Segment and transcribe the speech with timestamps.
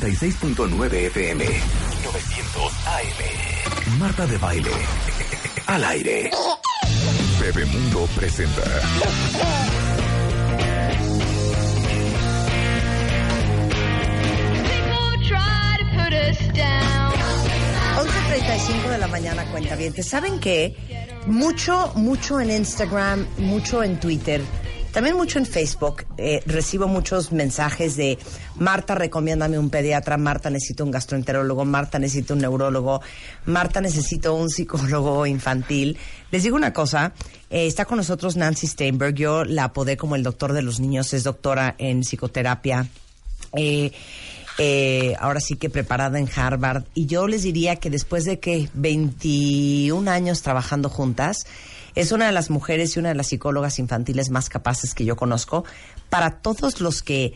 [0.00, 4.70] 96.9 FM 900 AM Marta de Baile
[5.66, 6.30] al aire.
[7.40, 8.62] Bebemundo presenta.
[14.64, 17.12] People try to put us down.
[17.96, 19.94] 11.35 de la mañana, cuenta bien.
[20.02, 20.74] ¿Saben qué?
[21.26, 24.42] Mucho, mucho en Instagram, mucho en Twitter,
[24.94, 26.06] también mucho en Facebook.
[26.16, 28.16] eh, recibo muchos mensajes de
[28.54, 33.02] Marta, recomiéndame un pediatra, Marta, necesito un gastroenterólogo, Marta, necesito un neurólogo,
[33.44, 35.98] Marta, necesito un psicólogo infantil.
[36.30, 37.12] Les digo una cosa,
[37.50, 41.12] eh, está con nosotros Nancy Steinberg, yo la apodé como el doctor de los niños,
[41.12, 42.86] es doctora en psicoterapia.
[43.56, 43.90] Eh,
[44.58, 46.84] eh, ahora sí que preparada en Harvard.
[46.94, 51.46] Y yo les diría que después de que 21 años trabajando juntas,
[51.94, 55.16] es una de las mujeres y una de las psicólogas infantiles más capaces que yo
[55.16, 55.64] conozco.
[56.08, 57.34] Para todos los que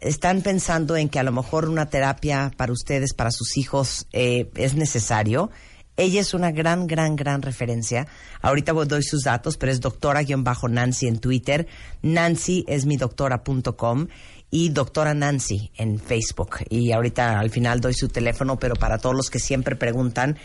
[0.00, 4.50] están pensando en que a lo mejor una terapia para ustedes, para sus hijos, eh,
[4.54, 5.50] es necesario.
[5.96, 8.06] Ella es una gran, gran, gran referencia.
[8.40, 11.66] Ahorita vos doy sus datos, pero es doctora-Nancy en Twitter.
[12.00, 14.06] Nancy es mi doctora.com
[14.50, 16.58] y doctora Nancy en Facebook.
[16.68, 20.38] Y ahorita al final doy su teléfono, pero para todos los que siempre preguntan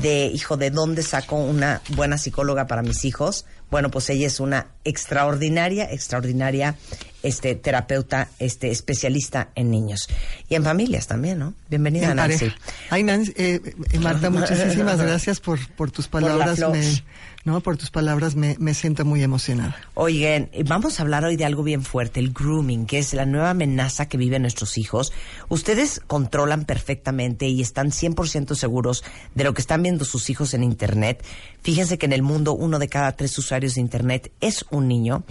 [0.00, 3.46] de, hijo, ¿de dónde saco una buena psicóloga para mis hijos?
[3.70, 6.76] Bueno, pues ella es una extraordinaria, extraordinaria
[7.22, 10.08] este, terapeuta, este, especialista en niños.
[10.48, 11.54] Y en familias también, ¿no?
[11.68, 12.38] Bienvenida, En Nancy.
[12.46, 12.56] pareja.
[12.90, 13.60] Ay, Nancy, eh,
[13.92, 16.58] eh, Marta, muchísimas gracias por, por tus Por la palabras.
[16.58, 16.72] flor.
[16.72, 17.02] me,
[17.44, 19.76] no, por tus palabras me, me siento muy emocionada.
[19.94, 23.26] Oigan, eh, vamos a hablar hoy de algo bien fuerte, el grooming, que es la
[23.26, 25.12] nueva amenaza que viven nuestros hijos.
[25.48, 29.02] Ustedes controlan perfectamente y están 100% seguros
[29.34, 31.24] de lo que están viendo sus hijos en Internet.
[31.62, 35.24] Fíjense que en el mundo uno de cada tres usuarios de Internet es un niño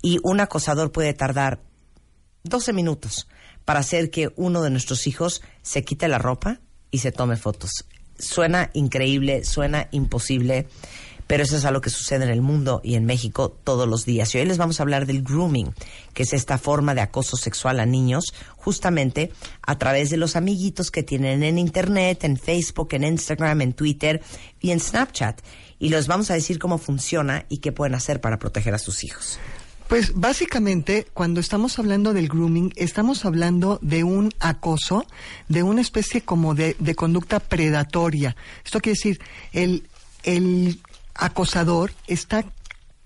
[0.00, 1.33] y un acosador puede tardar
[2.44, 3.28] 12 minutos
[3.64, 7.84] para hacer que uno de nuestros hijos se quite la ropa y se tome fotos.
[8.18, 10.68] Suena increíble, suena imposible,
[11.26, 14.34] pero eso es algo que sucede en el mundo y en México todos los días.
[14.34, 15.74] Y hoy les vamos a hablar del grooming,
[16.12, 20.90] que es esta forma de acoso sexual a niños, justamente a través de los amiguitos
[20.90, 24.22] que tienen en Internet, en Facebook, en Instagram, en Twitter
[24.60, 25.40] y en Snapchat.
[25.78, 29.02] Y les vamos a decir cómo funciona y qué pueden hacer para proteger a sus
[29.02, 29.38] hijos.
[29.88, 35.06] Pues básicamente, cuando estamos hablando del grooming, estamos hablando de un acoso,
[35.48, 38.34] de una especie como de, de conducta predatoria.
[38.64, 39.20] Esto quiere decir,
[39.52, 39.86] el,
[40.22, 40.80] el
[41.14, 42.44] acosador está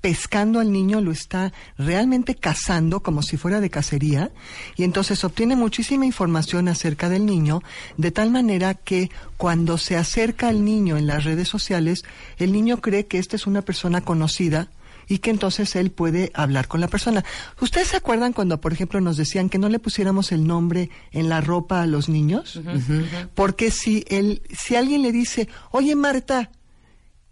[0.00, 4.30] pescando al niño, lo está realmente cazando como si fuera de cacería
[4.76, 7.62] y entonces obtiene muchísima información acerca del niño
[7.96, 12.04] de tal manera que cuando se acerca al niño en las redes sociales,
[12.38, 14.68] el niño cree que esta es una persona conocida
[15.08, 17.24] y que entonces él puede hablar con la persona.
[17.60, 21.28] ¿Ustedes se acuerdan cuando, por ejemplo, nos decían que no le pusiéramos el nombre en
[21.28, 22.60] la ropa a los niños?
[23.34, 26.50] Porque si, el, si alguien le dice, oye Marta,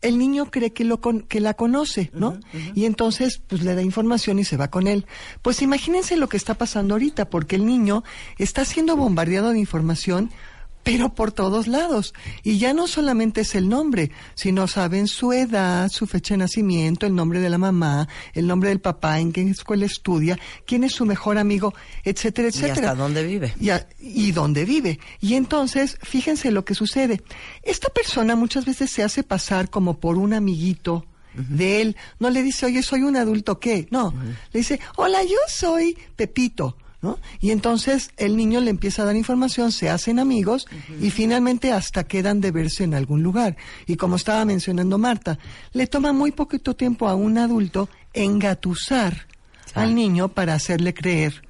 [0.02, 2.38] el niño cree que, lo con- que la conoce, ¿no?
[2.74, 5.06] Y entonces, pues le da información y se va con él.
[5.42, 8.04] Pues imagínense lo que está pasando ahorita, porque el niño
[8.38, 10.30] está siendo bombardeado de información,
[10.86, 12.14] pero por todos lados.
[12.44, 17.06] Y ya no solamente es el nombre, sino saben su edad, su fecha de nacimiento,
[17.06, 20.92] el nombre de la mamá, el nombre del papá, en qué escuela estudia, quién es
[20.92, 23.52] su mejor amigo, etcétera, Y etcétera hasta dónde vive.
[23.60, 25.00] y, a- y dónde vive.
[25.20, 27.20] Y entonces, fíjense lo que sucede.
[27.64, 31.04] Esta persona muchas veces se hace pasar como por un amiguito
[31.34, 31.96] de él.
[32.20, 33.88] No le dice, oye, soy un adulto, ¿qué?
[33.90, 34.14] No.
[34.52, 36.76] Le dice, hola, yo soy Pepito.
[37.02, 37.18] ¿No?
[37.40, 40.66] Y entonces el niño le empieza a dar información, se hacen amigos
[41.00, 43.56] y finalmente hasta quedan de verse en algún lugar.
[43.86, 45.38] Y como estaba mencionando Marta,
[45.72, 49.26] le toma muy poquito tiempo a un adulto engatusar
[49.74, 51.42] al niño para hacerle creer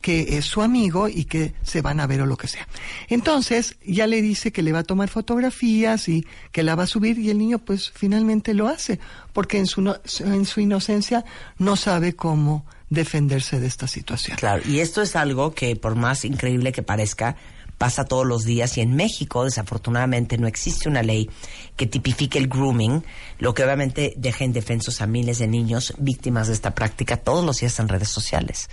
[0.00, 2.68] que es su amigo y que se van a ver o lo que sea.
[3.08, 6.86] Entonces, ya le dice que le va a tomar fotografías y que la va a
[6.86, 9.00] subir y el niño pues finalmente lo hace,
[9.32, 11.24] porque en su, no- en su inocencia
[11.58, 14.36] no sabe cómo defenderse de esta situación.
[14.36, 17.36] Claro, y esto es algo que por más increíble que parezca,
[17.78, 21.28] pasa todos los días y en México desafortunadamente no existe una ley
[21.76, 23.02] que tipifique el grooming,
[23.40, 27.58] lo que obviamente deja indefensos a miles de niños víctimas de esta práctica todos los
[27.60, 28.68] días en redes sociales.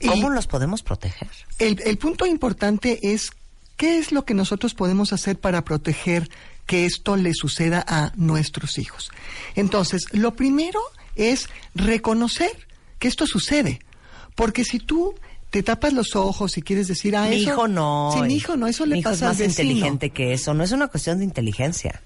[0.00, 1.28] Y- ¿Cómo los podemos proteger?
[1.58, 3.30] El, el punto importante es
[3.76, 6.28] qué es lo que nosotros podemos hacer para proteger
[6.66, 9.10] que esto le suceda a nuestros hijos.
[9.56, 10.78] Entonces, lo primero
[11.16, 12.68] es reconocer
[13.00, 13.80] que esto sucede.
[14.36, 15.14] Porque si tú
[15.50, 17.50] te tapas los ojos y quieres decir, ah, mi eso...
[17.50, 18.12] hijo no.
[18.14, 19.68] Sí, mi hijo no, eso Mi le hijo pasa es más al vecino.
[19.70, 20.54] inteligente que eso.
[20.54, 22.00] No es una cuestión de inteligencia.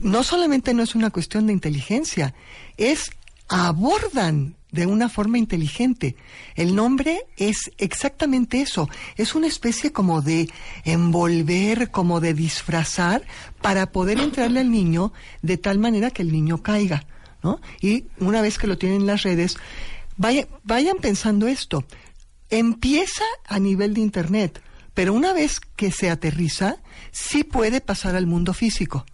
[0.00, 2.34] no solamente no es una cuestión de inteligencia,
[2.76, 3.10] es
[3.48, 6.16] abordan de una forma inteligente.
[6.56, 10.48] El nombre es exactamente eso, es una especie como de
[10.84, 13.22] envolver, como de disfrazar
[13.62, 15.12] para poder entrarle al niño
[15.42, 17.04] de tal manera que el niño caiga,
[17.42, 17.60] ¿no?
[17.80, 19.56] Y una vez que lo tienen en las redes,
[20.16, 21.84] vaya- vayan pensando esto.
[22.50, 24.62] Empieza a nivel de internet,
[24.92, 26.76] pero una vez que se aterriza,
[27.10, 29.04] sí puede pasar al mundo físico.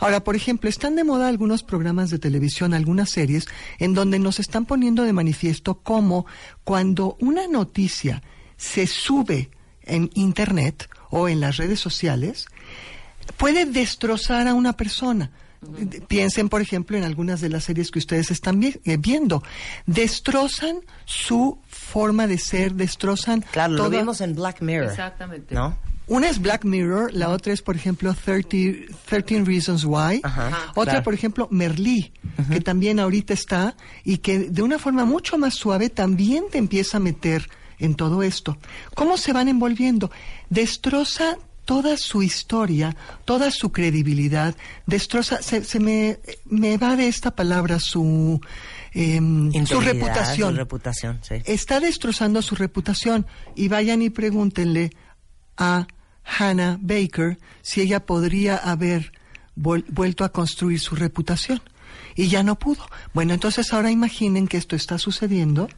[0.00, 3.46] Ahora, por ejemplo, están de moda algunos programas de televisión, algunas series,
[3.78, 6.26] en donde nos están poniendo de manifiesto cómo
[6.64, 8.22] cuando una noticia
[8.56, 9.50] se sube
[9.82, 12.46] en internet o en las redes sociales,
[13.36, 15.30] puede destrozar a una persona.
[16.06, 19.42] Piensen, por ejemplo, en algunas de las series que ustedes están vi- eh, viendo.
[19.86, 24.90] Destrozan su forma de ser, destrozan Claro, lo toda- vimos en Black Mirror.
[24.90, 25.54] Exactamente.
[25.54, 25.76] ¿No?
[26.06, 30.20] Una es Black Mirror, la otra es, por ejemplo, 30, 13 Reasons Why.
[30.22, 31.02] Ajá, otra, claro.
[31.04, 32.12] por ejemplo, Merlí,
[32.50, 36.96] que también ahorita está y que de una forma mucho más suave también te empieza
[36.96, 38.56] a meter en todo esto.
[38.94, 40.10] ¿Cómo se van envolviendo?
[40.48, 41.36] Destroza
[41.68, 44.54] toda su historia, toda su credibilidad,
[44.86, 48.40] destroza, se, se me, me va de esta palabra su,
[48.94, 51.34] em, su reputación Su reputación, sí.
[51.44, 54.92] está destrozando su reputación y vayan y pregúntenle
[55.58, 55.86] a
[56.38, 59.12] Hannah Baker si ella podría haber
[59.54, 61.60] vuel- vuelto a construir su reputación
[62.16, 62.82] y ya no pudo.
[63.12, 65.68] Bueno, entonces ahora imaginen que esto está sucediendo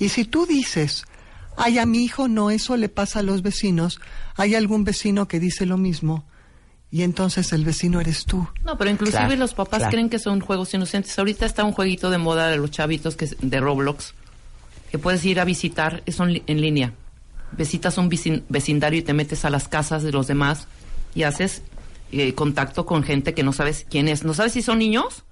[0.00, 1.04] y si tú dices,
[1.56, 4.00] ay, a mi hijo no, eso le pasa a los vecinos,
[4.36, 6.24] hay algún vecino que dice lo mismo
[6.90, 8.46] y entonces el vecino eres tú.
[8.64, 9.90] No, pero inclusive Claro, los papás claro.
[9.92, 11.18] creen que son juegos inocentes.
[11.18, 14.14] Ahorita está un jueguito de moda de los chavitos que es de Roblox
[14.90, 16.92] que puedes ir a visitar, es on- en línea.
[17.52, 18.08] Visitas un
[18.48, 20.68] vecindario y te metes a las casas de los demás
[21.14, 21.62] y haces
[22.12, 24.22] eh, contacto con gente que no sabes quién es.
[24.24, 25.24] No sabes si son niños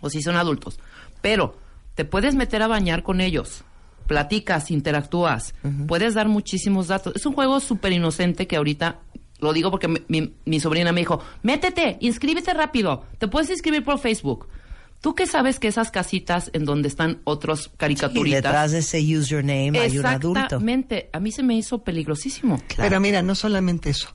[0.00, 0.78] o si son adultos.
[1.22, 1.56] Pero
[1.94, 3.62] te puedes meter a bañar con ellos.
[4.06, 5.54] Platicas, interactúas,
[5.86, 7.14] puedes dar muchísimos datos.
[7.16, 8.98] Es un juego súper inocente que ahorita,
[9.40, 13.82] lo digo porque mi, mi- mi sobrina me dijo, métete, inscríbete rápido, te puedes inscribir
[13.84, 14.48] por Facebook.
[15.00, 18.42] ¿Tú qué sabes que esas casitas en donde están otros Y caricaturitas?
[18.42, 20.40] detrás de ese username hay un adulto.
[20.40, 22.62] Exactamente, a mí se me hizo peligrosísimo.
[22.76, 24.08] Pero mira, no solamente eso.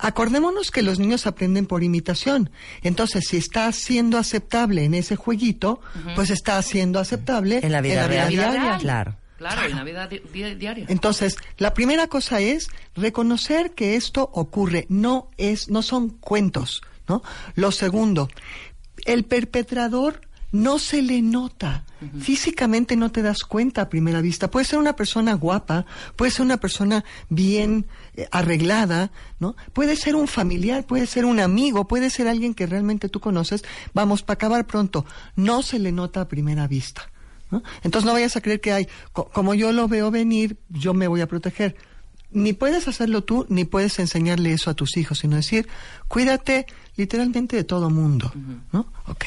[0.00, 2.50] Acordémonos que los niños aprenden por imitación.
[2.82, 5.80] Entonces, si está siendo aceptable en ese jueguito,
[6.16, 8.28] pues está siendo aceptable En la vida real.
[8.30, 8.78] diaria.
[8.78, 9.16] Claro.
[9.50, 10.86] Claro, en la vida di- di- diaria.
[10.88, 17.22] Entonces, la primera cosa es reconocer que esto ocurre, no es, no son cuentos, ¿no?
[17.54, 18.28] Lo segundo,
[19.04, 20.20] el perpetrador
[20.52, 21.84] no se le nota.
[22.20, 24.50] Físicamente no te das cuenta a primera vista.
[24.50, 25.86] Puede ser una persona guapa,
[26.16, 27.86] puede ser una persona bien
[28.16, 29.54] eh, arreglada, ¿no?
[29.72, 33.64] Puede ser un familiar, puede ser un amigo, puede ser alguien que realmente tú conoces.
[33.94, 35.06] Vamos, para acabar pronto,
[35.36, 37.08] no se le nota a primera vista.
[37.82, 41.08] Entonces no vayas a creer que hay, co- como yo lo veo venir, yo me
[41.08, 41.76] voy a proteger.
[42.30, 45.68] Ni puedes hacerlo tú, ni puedes enseñarle eso a tus hijos, sino decir,
[46.08, 46.64] cuídate
[46.96, 48.32] literalmente de todo mundo,
[48.72, 48.86] ¿no?
[49.06, 49.26] Ok.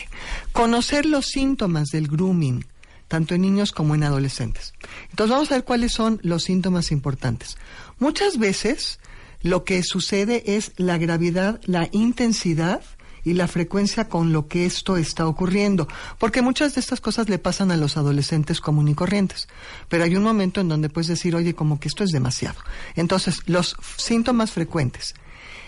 [0.53, 2.65] Conocer los síntomas del grooming,
[3.07, 4.73] tanto en niños como en adolescentes.
[5.11, 7.57] Entonces vamos a ver cuáles son los síntomas importantes.
[7.99, 8.99] Muchas veces
[9.43, 12.81] lo que sucede es la gravedad, la intensidad
[13.25, 15.87] y la frecuencia con lo que esto está ocurriendo.
[16.19, 19.49] Porque muchas de estas cosas le pasan a los adolescentes común y corrientes.
[19.89, 22.59] Pero hay un momento en donde puedes decir, oye, como que esto es demasiado.
[22.95, 25.15] Entonces, los síntomas frecuentes.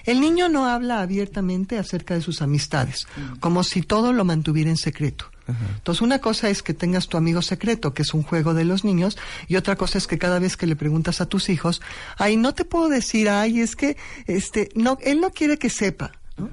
[0.05, 3.07] El niño no habla abiertamente acerca de sus amistades,
[3.41, 5.29] como si todo lo mantuviera en secreto.
[5.47, 8.85] Entonces, una cosa es que tengas tu amigo secreto, que es un juego de los
[8.85, 9.17] niños,
[9.49, 11.81] y otra cosa es que cada vez que le preguntas a tus hijos,
[12.17, 13.97] ay, no te puedo decir, ay, es que,
[14.27, 16.13] este, no, él no quiere que sepa.
[16.37, 16.49] ¿no?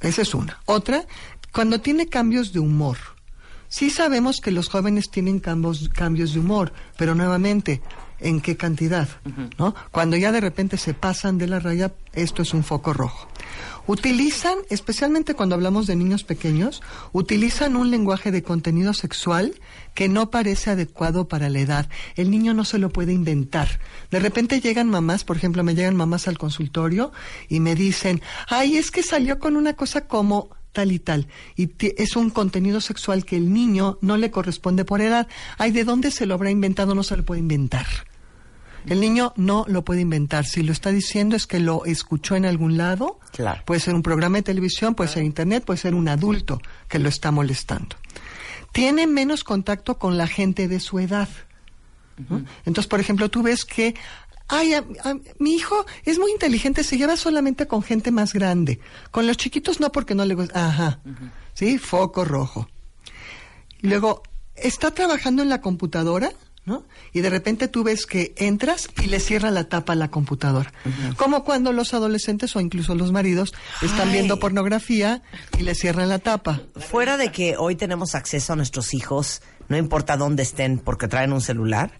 [0.00, 0.60] Esa es una.
[0.66, 1.06] Otra,
[1.52, 2.98] cuando tiene cambios de humor.
[3.68, 7.80] Sí sabemos que los jóvenes tienen cambios, cambios de humor, pero nuevamente,
[8.20, 9.08] ¿en qué cantidad?
[9.58, 9.74] ¿No?
[9.90, 13.28] Cuando ya de repente se pasan de la raya, esto es un foco rojo.
[13.86, 19.54] Utilizan, especialmente cuando hablamos de niños pequeños, utilizan un lenguaje de contenido sexual
[19.94, 21.88] que no parece adecuado para la edad.
[22.14, 23.80] El niño no se lo puede inventar.
[24.10, 27.10] De repente llegan mamás, por ejemplo, me llegan mamás al consultorio
[27.48, 31.26] y me dicen, ay, es que salió con una cosa como tal y tal.
[31.56, 35.26] Y es un contenido sexual que el niño no le corresponde por edad.
[35.58, 36.94] Ay, ¿de dónde se lo habrá inventado?
[36.94, 37.86] No se lo puede inventar.
[38.86, 40.44] El niño no lo puede inventar.
[40.46, 43.18] Si lo está diciendo es que lo escuchó en algún lado.
[43.32, 43.62] Claro.
[43.66, 47.08] Puede ser un programa de televisión, puede ser internet, puede ser un adulto que lo
[47.08, 47.96] está molestando.
[48.72, 51.28] Tiene menos contacto con la gente de su edad.
[52.28, 52.44] ¿no?
[52.66, 53.94] Entonces, por ejemplo, tú ves que,
[54.48, 58.78] ay, a- a- mi hijo es muy inteligente, se lleva solamente con gente más grande.
[59.10, 60.68] Con los chiquitos no, porque no le gusta.
[60.68, 61.00] Ajá.
[61.54, 62.68] Sí, foco rojo.
[63.80, 64.22] Luego,
[64.54, 66.30] está trabajando en la computadora,
[66.64, 66.84] ¿no?
[67.12, 70.72] Y de repente tú ves que entras y le cierra la tapa a la computadora.
[71.16, 74.14] Como cuando los adolescentes o incluso los maridos están Ay.
[74.14, 75.22] viendo pornografía
[75.58, 76.62] y le cierran la tapa.
[76.76, 81.32] Fuera de que hoy tenemos acceso a nuestros hijos, no importa dónde estén, porque traen
[81.32, 81.92] un celular,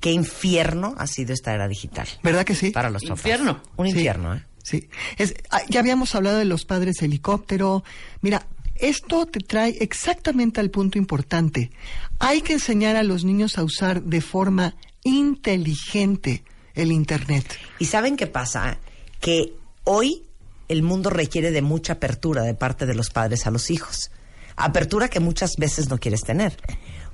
[0.00, 2.08] qué infierno ha sido esta era digital.
[2.22, 2.70] ¿Verdad que sí?
[2.70, 3.18] Para los papás.
[3.18, 3.62] Infierno.
[3.76, 4.44] Un Sí, infierno, ¿eh?
[4.64, 4.88] Sí.
[5.18, 7.82] Es- ah, ya habíamos hablado de los padres helicóptero.
[8.20, 11.70] Mira, esto te trae exactamente al punto importante.
[12.18, 14.74] Hay que enseñar a los niños a usar de forma
[15.04, 17.46] inteligente el Internet.
[17.78, 18.78] ¿Y saben qué pasa?
[19.20, 20.24] Que hoy
[20.68, 24.10] el mundo requiere de mucha apertura de parte de los padres a los hijos.
[24.56, 26.56] Apertura que muchas veces no quieres tener.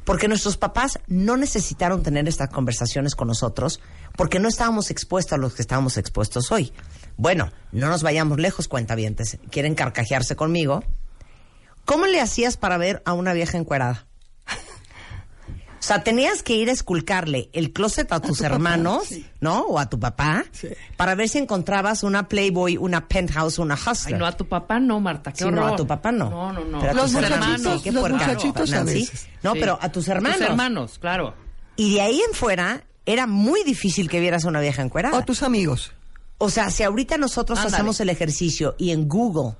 [0.05, 3.81] Porque nuestros papás no necesitaron tener estas conversaciones con nosotros
[4.17, 6.73] porque no estábamos expuestos a los que estábamos expuestos hoy.
[7.17, 9.39] Bueno, no nos vayamos lejos, cuentavientes.
[9.51, 10.83] ¿Quieren carcajearse conmigo?
[11.89, 14.05] ¿Cómo le hacías para ver a una vieja encuerada?
[15.81, 19.09] O sea, tenías que ir a esculcarle el closet a tus hermanos,
[19.41, 19.61] ¿no?
[19.63, 20.69] O a tu papá, Sí.
[20.99, 24.19] para ver si encontrabas una Playboy, una Penthouse, una Ay, Hustler.
[24.19, 26.29] no, a tu papá no, Marta, qué Sí, no, a tu papá no.
[26.29, 26.79] No, no, no.
[26.81, 29.29] Pero a Los tus muchachitos, hermanos, qué los puerca, muchachitos a veces.
[29.43, 29.61] No, Sí.
[29.61, 30.39] pero a tus hermanos.
[30.39, 31.35] Tus hermanos, claro.
[31.77, 35.17] Y de ahí en fuera, era muy difícil que vieras a una vieja encuerada.
[35.17, 35.93] O tus amigos.
[36.37, 37.77] O sea, si ahorita nosotros Ándale.
[37.77, 39.57] hacemos el ejercicio y en Google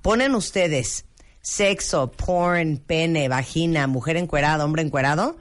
[0.00, 1.04] ponen ustedes
[1.46, 5.36] sexo, porn, pene, vagina, mujer encuerada, hombre encuerado,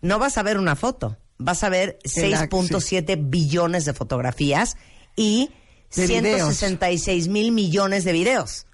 [0.00, 1.18] no vas a ver una foto.
[1.36, 4.76] Vas a ver El 6.7 billones de fotografías
[5.16, 5.50] y
[5.94, 6.56] De videos.
[6.56, 8.65] 166 mil millones de videos.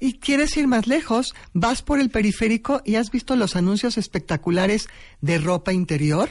[0.00, 4.88] Y quieres ir más lejos, vas por el periférico y has visto los anuncios espectaculares
[5.20, 6.28] de ropa interior.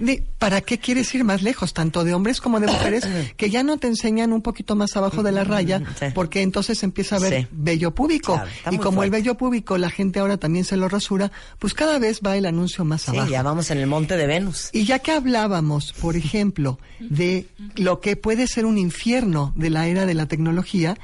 [0.00, 3.06] De- ¿Para qué quieres ir más lejos, tanto de hombres como de mujeres,
[3.36, 6.06] que ya no te enseñan un poquito más abajo de la raya, Sí.
[6.14, 7.48] porque entonces empieza a ver Sí.
[7.52, 7.94] vello.
[8.34, 11.72] Claro, está y como el vello púbico la gente ahora también se lo rasura, pues
[11.74, 13.30] cada vez va el anuncio más Sí, abajo.
[13.30, 14.70] ya vamos en el monte de Venus.
[14.72, 17.46] Y ya que hablábamos, por ejemplo, de
[17.76, 20.96] lo que puede ser un infierno de la era de la tecnología,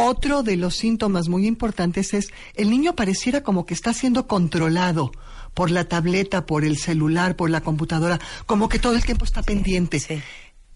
[0.00, 5.10] otro de los síntomas muy importantes es el niño pareciera como que está siendo controlado
[5.54, 9.42] por la tableta, por el celular, por la computadora, como que todo el tiempo está
[9.42, 9.98] pendiente.
[9.98, 10.22] sí.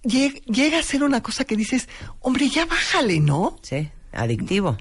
[0.04, 1.88] Llega a ser una cosa que dices,
[2.18, 3.60] hombre, ya bájale, ¿no?
[3.62, 4.76] Sí, adictivo.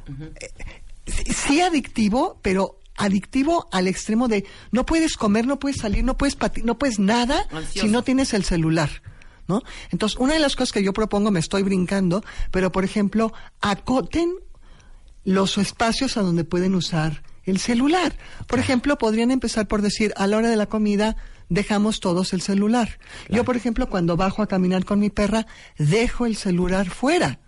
[1.05, 6.17] sí, sí adictivo, pero adictivo al extremo de no puedes comer, no puedes salir, no
[6.17, 7.85] puedes no puedes nada Ansioso.
[7.85, 8.89] si no tienes el celular.
[9.51, 9.63] ¿No?
[9.89, 14.33] Entonces, una de las cosas que yo propongo, me estoy brincando, pero por ejemplo, acoten
[15.25, 18.15] los espacios a donde pueden usar el celular.
[18.47, 21.17] Por ejemplo, podrían empezar por decir, a la hora de la comida,
[21.49, 22.97] dejamos todos el celular.
[23.29, 25.45] Yo, por ejemplo, cuando bajo a caminar con mi perra,
[25.77, 27.39] dejo el celular fuera.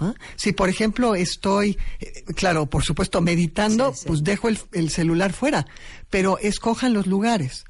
[0.00, 0.12] ¿Ah?
[0.36, 4.04] Si, por ejemplo, estoy, eh, claro, por supuesto, meditando, Sí, sí.
[4.08, 5.66] pues dejo el, el celular fuera,
[6.10, 7.64] pero escojan los lugares.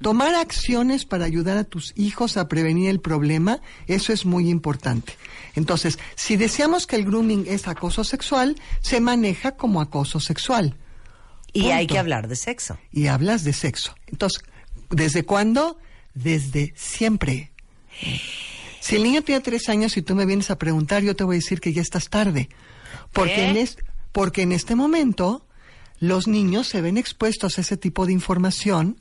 [0.00, 5.14] Tomar acciones para ayudar a tus hijos a prevenir el problema, eso es muy importante.
[5.54, 10.76] Entonces, si deseamos que el grooming es acoso sexual, se maneja como acoso sexual.
[11.52, 12.78] Y hay que hablar de sexo.
[12.90, 13.94] Y hablas de sexo.
[14.06, 14.42] Entonces,
[14.90, 15.78] ¿desde cuándo?
[16.14, 17.52] Desde siempre.
[18.80, 21.36] Si el niño tiene tres años y tú me vienes a preguntar, yo te voy
[21.36, 22.48] a decir que ya estás tarde.
[23.12, 23.68] Porque, en,
[24.12, 25.46] porque en este momento
[26.00, 28.98] los niños se ven expuestos a ese tipo de información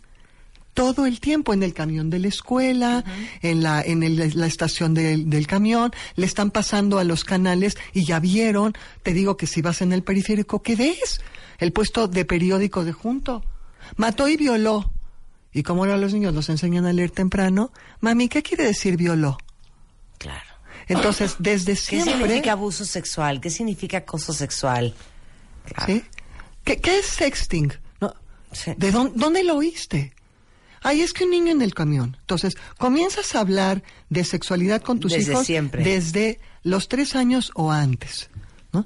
[0.74, 3.04] todo el tiempo en el camión de la escuela,
[3.42, 7.78] en la en el- la estación del, del camión, le están pasando a los canales
[7.94, 11.22] y ya vieron, te digo que si vas en el periférico, ¿qué ves?
[11.60, 13.44] El puesto de periódico de junto.
[13.98, 14.92] Mató y violó.
[15.54, 19.38] Y como ahora los niños los enseñan a leer temprano, mami, ¿qué quiere decir violó?
[20.18, 20.50] Claro.
[20.88, 22.14] Entonces, desde ¿Qué siempre...
[22.18, 23.40] significa abuso sexual?
[23.40, 24.96] ¿Qué significa acoso sexual?
[25.66, 25.94] Claro.
[25.94, 26.04] ¿Sí?
[26.64, 27.72] ¿Qué, qué es sexting?
[28.02, 28.14] No,
[28.52, 28.72] Sí.
[28.78, 30.14] ¿De dónde, dónde lo oíste?
[30.84, 32.18] Ay, es que un niño en el camión.
[32.20, 35.84] Entonces, comienzas a hablar de sexualidad con tus Desde hijos siempre.
[35.84, 38.30] desde los tres años o antes.
[38.72, 38.86] ¿no?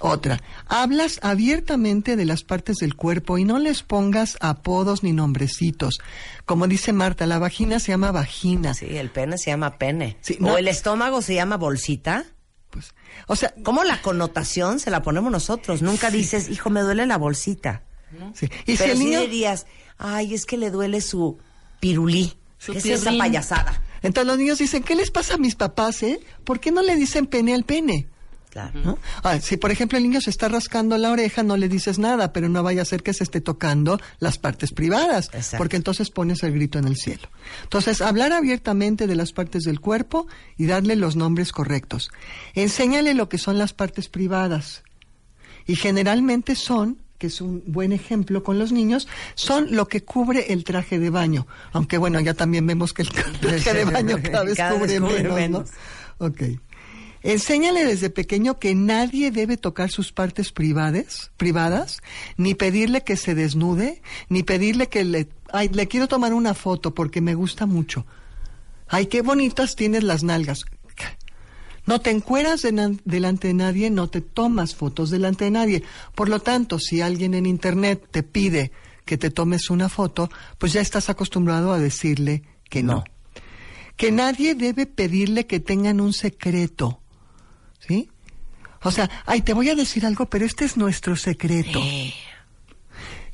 [0.00, 5.98] Otra, hablas abiertamente de las partes del cuerpo y no les pongas apodos ni nombrecitos.
[6.46, 8.74] Como dice Marta, la vagina se llama vagina.
[8.74, 10.16] Sí, el pene se llama pene.
[10.20, 12.24] Sí, no- O el estómago se llama bolsita.
[12.70, 12.94] Pues,
[13.26, 15.82] o sea, ¿Cómo la connotación se la ponemos nosotros?
[15.82, 17.82] Nunca dices, hijo, me duele la bolsita.
[18.34, 18.48] sí.
[18.66, 19.20] y si el niño...
[19.22, 19.66] dirías,
[19.98, 21.38] ay, es que le duele su
[21.80, 22.34] pirulí.
[22.58, 23.82] Su ¿Qué es esa payasada?
[24.02, 26.20] Entonces los niños dicen, ¿qué les pasa a mis papás, eh?
[26.44, 28.08] ¿Por qué no le dicen pene al pene?
[28.50, 28.80] Claro.
[28.82, 28.98] ¿no?
[29.22, 32.32] Ah, si por ejemplo el niño se está rascando la oreja, no le dices nada,
[32.32, 35.58] pero no vaya a ser que se esté tocando las partes privadas, Exacto.
[35.58, 37.28] porque entonces pones el grito en el cielo.
[37.64, 40.26] Entonces, hablar abiertamente de las partes del cuerpo
[40.56, 42.10] y darle los nombres correctos.
[42.54, 44.82] Enséñale lo que son las partes privadas.
[45.66, 50.52] Y generalmente son, que es un buen ejemplo con los niños, son lo que cubre
[50.52, 51.46] el traje de baño.
[51.72, 53.08] Aunque bueno, ya también vemos que el
[53.40, 55.70] traje de baño cada vez Cada vez cubre, menos, menos.
[56.18, 56.26] ¿no?
[56.26, 56.42] Ok.
[57.22, 62.00] Enséñale desde pequeño que nadie debe tocar sus partes privadas, privadas,
[62.36, 66.94] ni pedirle que se desnude, ni pedirle que le, ay, le quiero tomar una foto
[66.94, 68.06] porque me gusta mucho.
[68.86, 70.64] Ay, qué bonitas tienes las nalgas.
[71.88, 75.82] No te encueras de- delante de nadie, no te tomas fotos delante de nadie.
[76.14, 78.72] Por lo tanto, si alguien en Internet te pide
[79.06, 82.92] que te tomes una foto, pues ya estás acostumbrado a decirle que no.
[82.96, 83.04] No.
[83.96, 87.00] Que nadie debe pedirle que tengan un secreto.
[87.80, 88.10] ¿Sí?
[88.82, 91.80] O sea, ay, te voy a decir algo, pero este es nuestro secreto.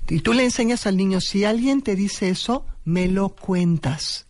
[0.08, 4.23] Y tú le enseñas al niño, si alguien te dice eso, me lo cuentas.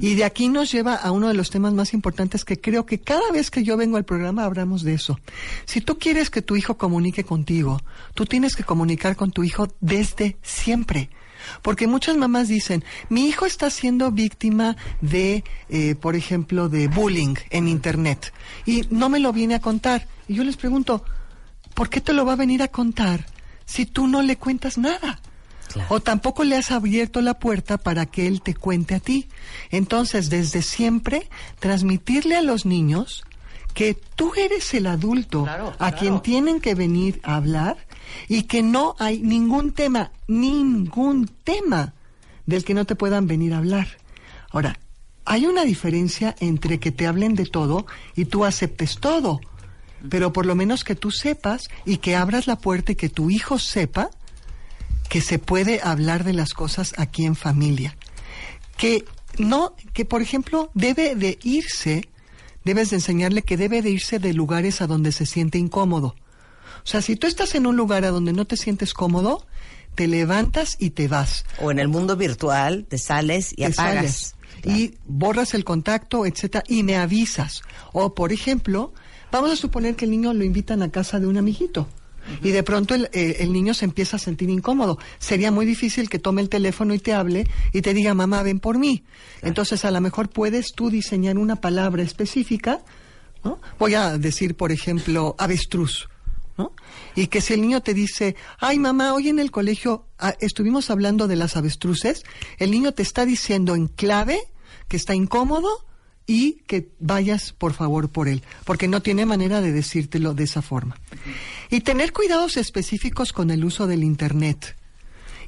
[0.00, 3.00] Y de aquí nos lleva a uno de los temas más importantes que creo que
[3.00, 5.18] cada vez que yo vengo al programa hablamos de eso.
[5.64, 7.80] Si tú quieres que tu hijo comunique contigo,
[8.14, 11.10] tú tienes que comunicar con tu hijo desde siempre.
[11.62, 17.34] Porque muchas mamás dicen, mi hijo está siendo víctima de, eh, por ejemplo, de bullying
[17.50, 18.32] en Internet
[18.64, 20.06] y no me lo viene a contar.
[20.28, 21.04] Y yo les pregunto,
[21.74, 23.26] ¿por qué te lo va a venir a contar
[23.64, 25.20] si tú no le cuentas nada?
[25.72, 25.94] Claro.
[25.94, 29.28] O tampoco le has abierto la puerta para que él te cuente a ti.
[29.70, 31.28] Entonces, desde siempre,
[31.60, 33.24] transmitirle a los niños
[33.74, 35.96] que tú eres el adulto Claro, a claro.
[35.96, 37.78] quien tienen que venir a hablar
[38.28, 41.94] y que no hay ningún tema, ningún tema
[42.44, 43.88] del que no te puedan venir a hablar.
[44.50, 44.78] Ahora,
[45.24, 49.40] hay una diferencia entre que te hablen de todo y tú aceptes todo,
[50.10, 53.30] pero por lo menos que tú sepas y que abras la puerta y que tu
[53.30, 54.10] hijo sepa
[55.12, 57.98] que se puede hablar de las cosas aquí en familia.
[58.78, 59.04] Que
[59.36, 62.08] no, que por ejemplo debe de irse,
[62.64, 66.16] debes de enseñarle que debe de irse de lugares a donde se siente incómodo.
[66.78, 69.46] O sea, si tú estás en un lugar a donde no te sientes cómodo,
[69.96, 71.44] te levantas y te vas.
[71.60, 74.34] O en el mundo virtual te sales y Te apagas.
[74.34, 77.60] sales Y borras el contacto, etcétera, y me avisas.
[77.92, 78.94] O, por ejemplo,
[79.30, 81.86] vamos a suponer que el niño lo invitan a casa de un amiguito.
[82.42, 84.98] Y de pronto el, eh, el niño se empieza a sentir incómodo.
[85.18, 88.60] Sería muy difícil que tome el teléfono y te hable y te diga, mamá, ven
[88.60, 89.04] por mí.
[89.42, 92.82] Entonces, a lo mejor puedes tú diseñar una palabra específica.
[93.44, 93.60] ¿no?
[93.78, 96.08] Voy a decir, por ejemplo, avestruz.
[96.58, 96.72] ¿no?
[97.14, 100.90] Y que si el niño te dice, ay mamá, hoy en el colegio ah, estuvimos
[100.90, 102.24] hablando de las avestruces,
[102.58, 104.38] el niño te está diciendo en clave
[104.88, 105.86] que está incómodo
[106.26, 110.62] y que vayas por favor por él, porque no tiene manera de decírtelo de esa
[110.62, 110.96] forma.
[111.72, 114.76] Y tener cuidados específicos con el uso del Internet.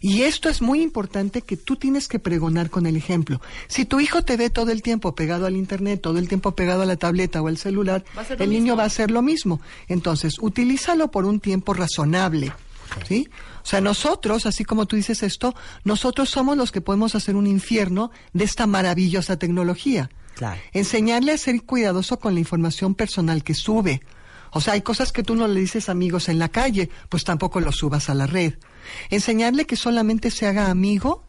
[0.01, 3.43] Y esto es muy importante que tú tienes que pregonar con el ejemplo.
[3.69, 6.81] Si tu hijo te ve todo el tiempo pegado al internet, todo el tiempo pegado
[6.81, 8.05] a la tableta o al celular,
[8.39, 8.77] el niño mismo.
[8.77, 9.61] va a hacer lo mismo.
[9.87, 12.53] Entonces, utilízalo por un tiempo razonable.
[13.07, 13.29] ¿Sí?
[13.63, 17.47] O sea, nosotros, así como tú dices esto, nosotros somos los que podemos hacer un
[17.47, 20.09] infierno de esta maravillosa tecnología.
[20.37, 20.59] Claro.
[20.73, 24.01] Enseñarle a ser cuidadoso con la información personal que sube.
[24.55, 27.25] O sea, hay cosas que tú no le dices a amigos en la calle, pues
[27.25, 28.55] tampoco lo subas a la red.
[29.11, 31.25] Enseñarle que solamente se haga amigo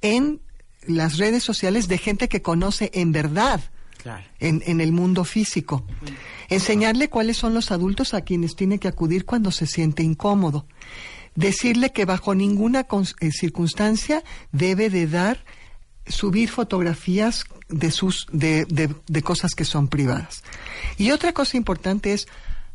[0.00, 0.40] en
[0.86, 3.60] las redes sociales de gente que conoce en verdad
[4.02, 4.24] Claro.
[4.38, 5.84] en, en el mundo físico.
[6.48, 10.66] Enseñarle cuáles son los adultos a quienes tiene que acudir cuando se siente incómodo.
[11.34, 12.86] Decirle que bajo ninguna
[13.20, 15.44] eh, circunstancia debe de dar,
[16.06, 20.42] subir fotografías de sus, de, de- de cosas que son privadas.
[20.96, 22.26] Y otra cosa importante es,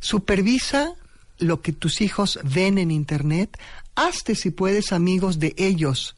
[0.05, 0.93] supervisa
[1.39, 3.57] lo que tus hijos ven en internet,
[3.95, 6.15] hazte si puedes amigos de ellos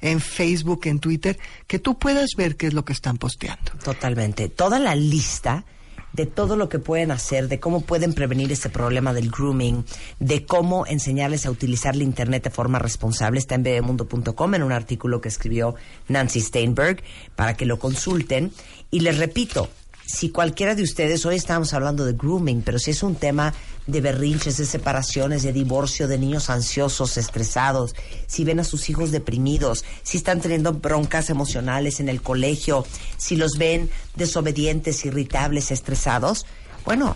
[0.00, 3.72] en Facebook, en Twitter, que tú puedas ver qué es lo que están posteando.
[3.82, 4.48] Totalmente.
[4.48, 5.64] Toda la lista
[6.12, 9.84] de todo lo que pueden hacer, de cómo pueden prevenir este problema del grooming,
[10.18, 14.72] de cómo enseñarles a utilizar la Internet de forma responsable, está en bebemundo.com en un
[14.72, 15.76] artículo que escribió
[16.08, 17.02] Nancy Steinberg
[17.36, 18.52] para que lo consulten.
[18.90, 19.68] Y les repito,
[20.08, 23.52] si cualquiera de ustedes, hoy estamos hablando de grooming, pero si es un tema
[23.86, 27.94] de berrinches, de separaciones, de divorcio, de niños ansiosos, estresados,
[28.26, 32.86] si ven a sus hijos deprimidos, si están teniendo broncas emocionales en el colegio,
[33.18, 36.46] si los ven desobedientes, irritables, estresados,
[36.86, 37.14] bueno,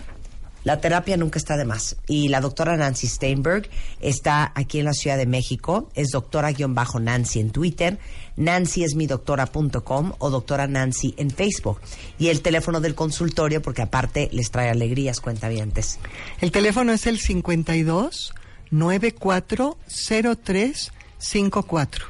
[0.63, 1.97] La terapia nunca está de más.
[2.07, 5.89] Y la doctora Nancy Steinberg está aquí en la Ciudad de México.
[5.93, 7.99] Es doctora-nancy en Twitter.
[8.35, 11.79] Nancy es mi doctora.com o doctora Nancy en Facebook.
[12.17, 15.99] Y el teléfono del consultorio, porque aparte les trae alegrías, cuentavientes.
[16.41, 18.33] El teléfono es el 52
[18.71, 19.77] 94
[20.43, 22.05] 03 54.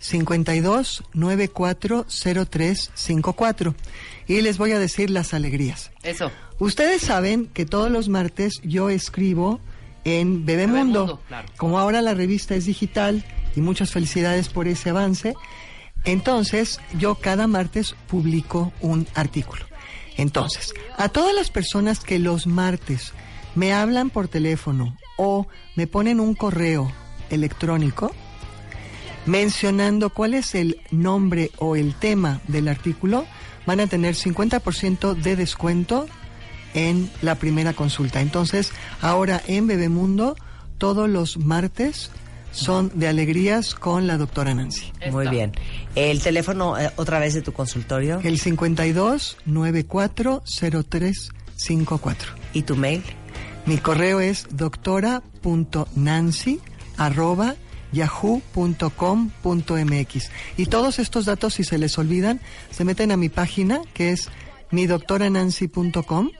[0.00, 2.06] 52 94
[2.50, 3.74] 03 54.
[4.26, 5.90] Y les voy a decir las alegrías.
[6.02, 6.30] Eso.
[6.58, 9.60] Ustedes saben que todos los martes yo escribo
[10.04, 11.00] en Bebemundo.
[11.00, 11.48] Bebemundo, claro.
[11.56, 13.24] Como ahora la revista es digital
[13.56, 15.34] y muchas felicidades por ese avance,
[16.04, 19.64] entonces yo cada martes publico un artículo.
[20.16, 23.12] Entonces, a todas las personas que los martes
[23.54, 26.92] me hablan por teléfono o me ponen un correo
[27.30, 28.12] electrónico
[29.26, 33.26] mencionando cuál es el nombre o el tema del artículo,
[33.66, 36.06] van a tener 50% de descuento
[36.74, 38.20] en la primera consulta.
[38.20, 40.36] Entonces, ahora en Bebemundo,
[40.78, 42.10] todos los martes
[42.52, 44.92] son de alegrías con la doctora Nancy.
[45.10, 45.52] Muy bien.
[45.94, 50.42] El teléfono eh, otra vez de tu consultorio El 52 94
[50.88, 52.32] 03 54.
[52.52, 53.02] y tu mail.
[53.66, 56.60] Mi correo es doctora.nancy
[56.96, 57.56] arroba
[57.92, 58.70] yahoo.com.mx
[60.56, 64.28] y todos estos datos si se les olvidan se meten a mi página que es
[64.70, 66.30] midoctoranancy.com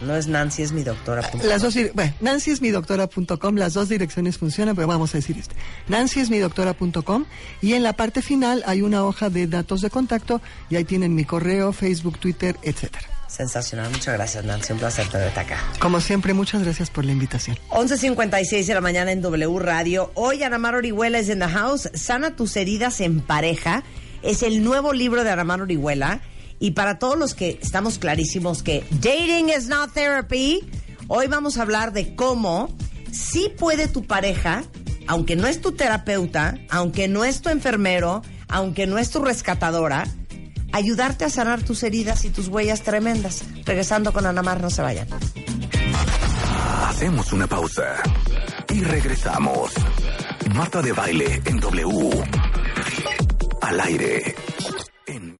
[0.00, 1.28] No es Nancy, es mi doctora.
[1.42, 5.36] las dos bueno, Nancy es mi doctora.com, las dos direcciones funcionan, pero vamos a decir
[5.38, 5.54] este.
[5.88, 7.24] Nancy es mi doctora.com
[7.60, 11.14] y en la parte final hay una hoja de datos de contacto y ahí tienen
[11.14, 13.08] mi correo, Facebook, Twitter, etcétera.
[13.28, 13.90] Sensacional.
[13.90, 14.72] Muchas gracias, Nancy.
[14.72, 15.58] Un placer tenerte acá.
[15.80, 17.58] Como siempre, muchas gracias por la invitación.
[17.70, 20.10] 11.56 de la mañana en W Radio.
[20.14, 21.90] Hoy Anamar Orihuela es en the house.
[21.92, 23.82] Sana tus heridas en pareja.
[24.22, 26.20] Es el nuevo libro de Anamar Orihuela.
[26.60, 30.68] Y para todos los que estamos clarísimos que dating is not therapy,
[31.06, 32.68] hoy vamos a hablar de cómo
[33.12, 34.64] sí puede tu pareja,
[35.06, 40.06] aunque no es tu terapeuta, aunque no es tu enfermero, aunque no es tu rescatadora,
[40.72, 43.42] ayudarte a sanar tus heridas y tus huellas tremendas.
[43.64, 45.08] Regresando con Anamar, no se vayan.
[46.88, 48.02] Hacemos una pausa
[48.74, 49.72] y regresamos.
[50.54, 52.24] Marta de baile en W.
[53.62, 54.34] Al aire.